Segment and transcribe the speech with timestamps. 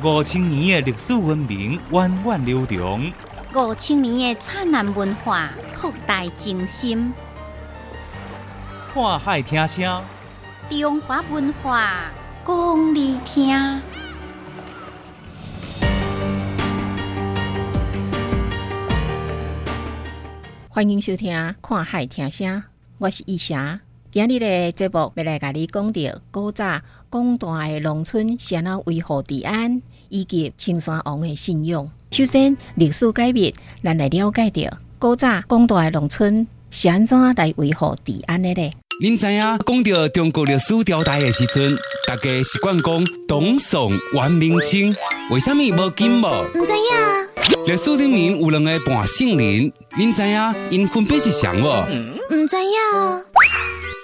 [0.00, 3.12] 五千年的历史文明源远流长，
[3.52, 7.12] 五千年的灿烂文化博大精深。
[8.94, 10.04] 看海听声，
[10.70, 12.04] 中华文化
[12.46, 13.80] 讲你听。
[20.68, 22.56] 欢迎收听《看海听声》，
[22.98, 23.80] 我是易霞。
[24.10, 26.00] 今日的节目要来甲你讲到
[26.30, 26.80] 古早
[27.10, 31.90] 广大的农村是安怎维护治安，以及青山王的信用。
[32.10, 33.52] 首先，历史改变，
[33.84, 38.70] 咱来了解到古早广大的农村是安怎来维护治安的呢？
[38.98, 44.96] 您知影讲到中国历史朝代的时阵，大家习惯讲董宋、元、明、清，
[45.30, 46.46] 为什么无金无？
[46.54, 51.84] 唔知影，历史里面有两个半姓人，您知影因分别是谁无？
[52.34, 53.18] 唔知影，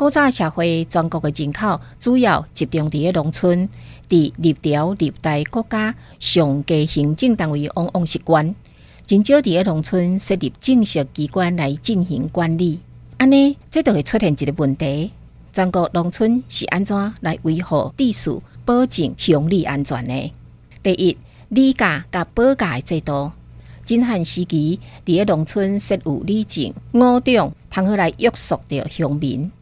[0.00, 3.68] 古早社会全国的人口主要集中伫咧农村，
[4.08, 8.54] 伫历朝历代国家上级行政单位往往是官，
[9.04, 12.80] 真少伫咧农村设立正式机关来进行管理。
[13.18, 15.10] 安尼，这就会出现一个问题：
[15.52, 20.32] 全国农村是安怎来维护秩序、保证乡里安全呢？
[20.82, 21.18] 第一，
[21.50, 23.32] 理价甲保价的制度。
[23.84, 29.52] 晋汉时期，伫咧农村设有礼政、五长，通好来约束着乡民。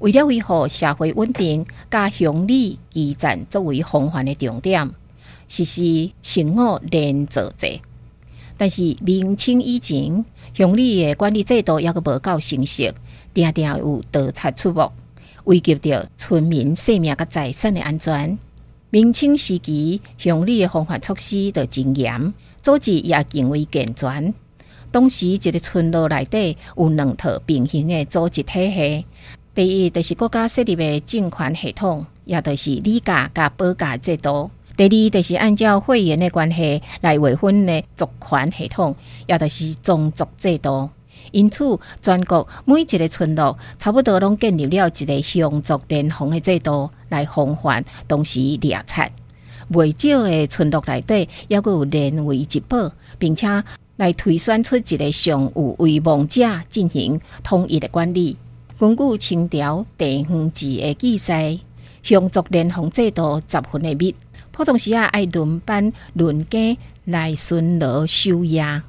[0.00, 4.90] 为了维护社会稳定，甲乡里基站作为防范的重点，
[5.46, 7.78] 实施生活连坐制。
[8.56, 12.94] 但是明清以前，乡里的管理制度抑阁无够成熟，
[13.34, 14.90] 常常有盗贼出没，
[15.44, 18.38] 危及着村民生命甲财产的安全。
[18.88, 22.32] 明清时期，乡里的防范措施就真严，
[22.62, 24.32] 组织也更为健全。
[24.90, 29.06] 当时一个村落内底有两套平行的组织体系。
[29.60, 40.88] 第一，就是国家设立的政权系统，也就是理价甲保价制度；第二，就是按照会员的关系来划分的族权系统，也就是宗族制度。
[41.32, 49.12] 因此，全国每一个村落差不多拢建立了一个乡族联防的制度，来防范同时掠贼。
[49.68, 53.46] 未少的村落内底，也阁有联为一保，并且
[53.96, 58.38] 来推选出一个上有威望者进行统一的管理。
[58.80, 61.58] 根据清朝地方志的记载，
[62.02, 64.14] 乡族联防制度十分的密，
[64.52, 68.62] 普通时啊爱轮班轮家来巡逻守夜。
[68.62, 68.82] 二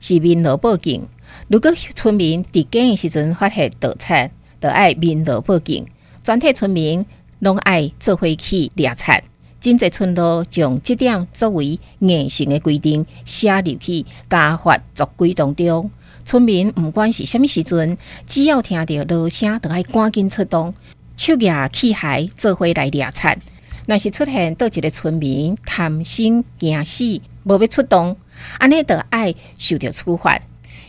[0.00, 1.06] 是民劳报警，
[1.48, 5.86] 如果村民伫警的时阵发现盗贼，就爱民劳报警，
[6.24, 7.04] 全体村民
[7.40, 9.22] 拢爱做伙去掠贼。
[9.60, 15.90] 真济村落将这点作为硬性的规定写入去家法族规当中。
[16.24, 17.96] 村民毋管是虾米时阵，
[18.26, 20.72] 只要听到锣声，就爱赶紧出动，
[21.16, 23.38] 手举器械做伙来掠贼。
[23.86, 28.16] 若是出现倒一个村民贪心惊死，无要出动，
[28.58, 30.40] 安尼就爱受到处罚。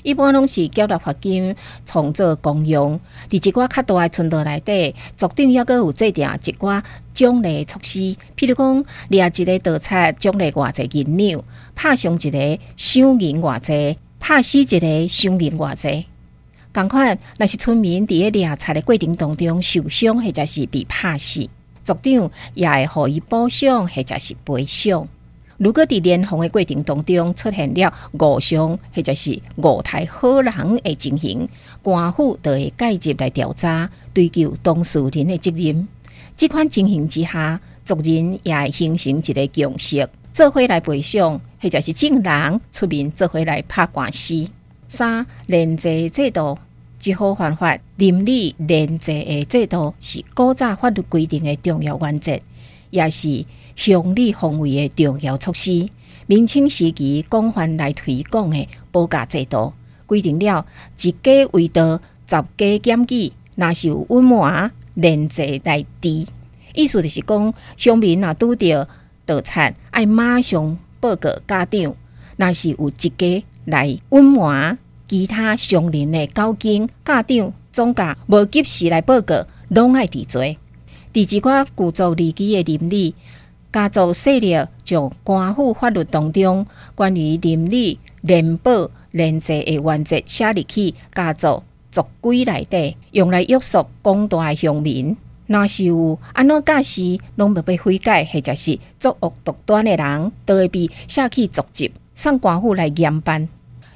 [0.03, 1.55] 一般拢是缴纳罚金，
[1.85, 2.99] 创造公用。
[3.29, 6.83] 伫一寡较大的村落内底，族长抑阁有制定一寡
[7.13, 7.99] 奖励措施，
[8.37, 11.43] 譬如讲掠一个盗贼奖励偌济银两，
[11.73, 13.97] 拍伤一个赏银偌济。
[14.25, 16.05] 拍死一个伤人偌济，
[16.73, 21.45] 共款若是村民伫咧掠财的过程当中受伤，或者是被拍死，
[21.83, 25.05] 族长也会予伊补偿，或者是赔偿。
[25.57, 31.49] 如果伫联防的过程当中出现了误伤，或者是误杀好人的情形，
[31.81, 35.85] 官府就会介入来调查，追究当事人的责任。
[36.37, 40.07] 这款情形之下，族人也会形成一个共识。
[40.33, 44.47] 做伙来赔偿，或者是证人出面做伙来拍官司。
[44.87, 46.57] 三连坐制度，
[47.03, 52.39] 一好犯法，邻里连坐的制度是古早法律规定的重要原则，
[52.89, 53.45] 也是
[53.75, 55.87] 乡里防卫的重要措施。
[56.25, 59.71] 明清时期广泛来推广的保价制度，
[60.07, 60.65] 规定了
[60.99, 66.25] 一家为道，十家检举，若是有隐瞒连坐来治。
[66.73, 68.89] 意思就是讲，乡民若拄着。
[69.25, 71.95] 盗贼爱马上报告家长，
[72.37, 74.77] 若是有一家来隐瞒
[75.07, 80.57] 其他相邻的交警，家长总价无及时来报告，拢爱治罪。
[81.13, 83.15] 伫一寡故作利己的邻里，
[83.71, 86.65] 家族势力就官府法律当中
[86.95, 95.15] 关于邻里联保联济的原则写入去家族族规内底，用来约束广大的乡民。
[95.47, 103.47] 若是有安怎假事，拢要被悔改，或者是作恶独端的人，都会被写去族籍，送官府来严办。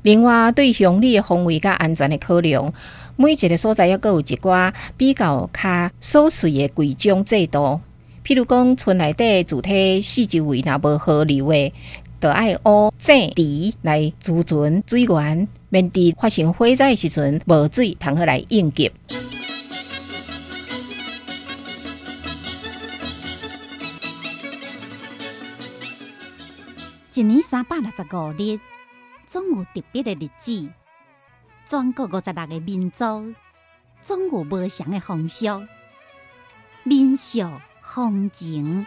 [0.01, 2.73] 另外，对乡里的防卫甲安全的考量，
[3.15, 7.79] 每一个所在也各有一寡比较较琐碎的规章制度。
[8.23, 11.73] 譬如讲，村内底主体四周围若无河流的，
[12.19, 18.91] 就爱挖井池来储存水源，免得发生火灾时阵无水通好来应急。
[27.17, 28.59] 一年三百六十五日，
[29.27, 30.69] 总有特别的日子。
[31.67, 33.33] 全国五十六个民族，
[34.03, 35.47] 总有不祥的风俗、
[36.83, 37.39] 民俗、
[37.81, 38.85] 风情。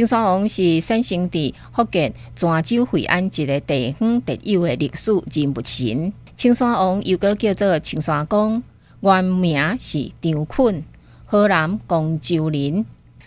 [0.00, 6.10] 青山王是产生伫福建泉州惠安一个地方特有的历史人物群。
[6.34, 8.62] 青山王又个叫做青山公，
[9.00, 10.82] 原名是张坤，
[11.26, 12.86] 河南广州人。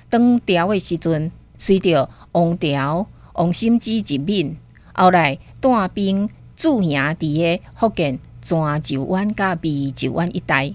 [0.09, 3.05] 当朝的时阵，随着王朝
[3.35, 4.57] 王心之入闽，
[4.93, 10.73] 后来带兵驻营伫个福建泉州湾甲湄洲湾一带。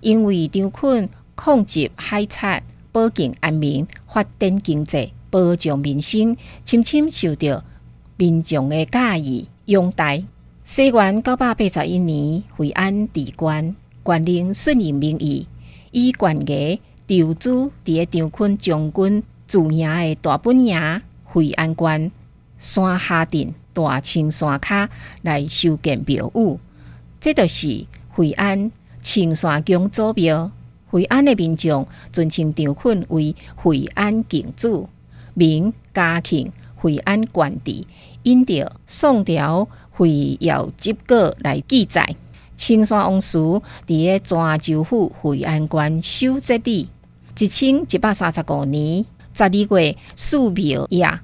[0.00, 2.62] 因为张坤控制海产，
[2.92, 5.12] 保境安民，发展经济。
[5.34, 7.64] 保障民生，深深受到
[8.16, 10.22] 民众的介意拥戴。
[10.62, 15.48] 西元九百八十一年，惠安地官官令顺应民意，
[15.90, 16.78] 以官衙
[17.08, 22.12] 调驻伫个张坤将军驻营的大本营惠安关
[22.56, 24.88] 山下镇大青山卡
[25.22, 26.56] 来修建庙宇。
[27.20, 28.70] 这就是惠安
[29.02, 30.52] 青山宫祖庙。
[30.86, 34.88] 惠安的民众尊称张坤为惠安景主。
[35.34, 37.86] 明嘉庆惠安官邸，
[38.22, 42.16] 因着宋朝会要结果来记载。
[42.56, 46.88] 青山王叔伫个泉州府惠安县守节里，
[47.38, 51.20] 一千一百三十五年十二月四庙夜，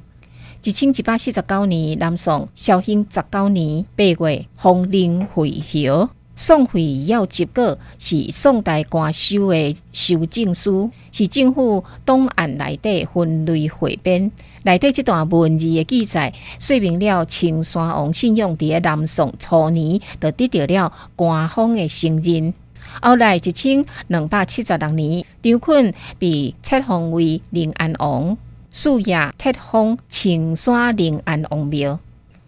[0.65, 6.11] 一千一百四十九年南宋绍兴十九年八月风铃会晓。
[6.41, 14.33] 宋会要结果是宋代官修的修正书，是政府档案内底分类汇编
[14.63, 22.55] 内底这段文字的记载，说明了青山王信用伫南宋初年就得到了官方的承认。
[23.03, 28.39] 后来一千两百七十六年，张坤被册封为临安王，
[28.73, 32.01] 树叶册封青山临安王庙。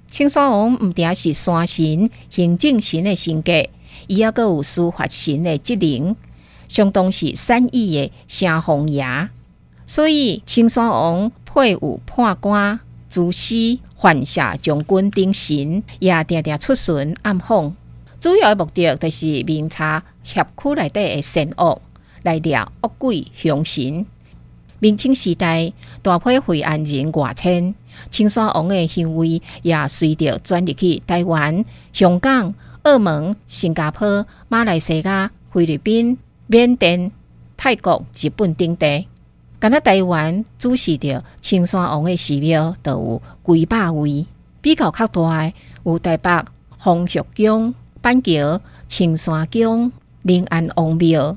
[0.07, 3.53] 青山王毋定是山神、行政神的性格。
[4.07, 6.15] 伊也阁有司法神的职能，
[6.69, 9.29] 相当是善意的城隍爷，
[9.87, 12.81] 所以青山王配有判官、
[13.11, 17.75] 主司、犯下将军等神，也定定出巡暗访。
[18.21, 21.83] 主要的目的就是明察辖区内底的善恶，
[22.23, 24.07] 来掠恶鬼凶神。
[24.79, 25.73] 明清时代，
[26.03, 27.75] 大批惠安人外迁，
[28.11, 32.55] 青山王的行为也随着转入去台湾、香港。
[32.83, 36.19] 澳门、新加坡、马来西亚、菲律宾、
[36.49, 37.13] 缅甸、
[37.57, 39.07] 泰国、日本等地，
[39.61, 44.27] 敢若台湾主持着青山王的寺庙，都有几百位。
[44.61, 45.53] 比较较大的
[45.85, 46.45] 有台北
[46.77, 49.93] 丰玉宫、板桥青山宫、
[50.23, 51.37] 临安王庙、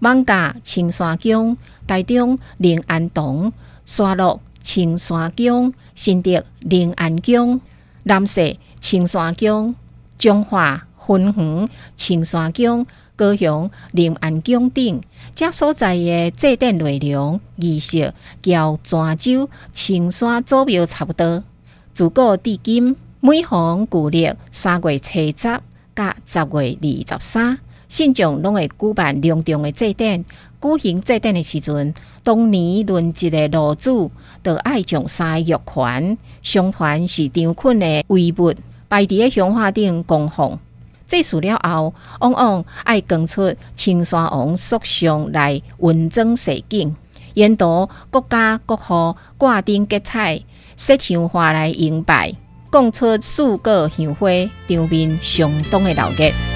[0.00, 3.52] 艋舺青山宫、台中临安堂、
[3.84, 6.30] 沙鹿青山宫、新竹
[6.60, 7.60] 临安宫、
[8.04, 9.74] 南势青山宫。
[10.18, 12.84] 中华分园、青山宫、
[13.14, 15.00] 高雄临安宫等，
[15.34, 21.44] 这所在的祭典内容仪式，交泉州青山祖庙差不多。
[21.94, 25.60] 自古至今，每逢旧历三月初十
[25.94, 26.44] 甲十月
[26.82, 27.58] 二十三，
[27.88, 30.24] 信众拢会举办隆重的祭典。
[30.60, 31.94] 举行祭典的时阵，
[32.24, 34.10] 当年轮值的炉主，
[34.42, 38.52] 都爱将三玉环，相传是张坤的遗物。
[38.88, 40.58] 摆伫个香花顶供奉，
[41.06, 46.94] 祭祀了后，往往爱供出青山王塑像来温装世景，
[47.34, 50.40] 沿途各家各户挂灯结彩，
[50.76, 52.34] 设香花来迎拜，
[52.70, 54.28] 供出四个香花，
[54.68, 56.55] 场面相当的热闹。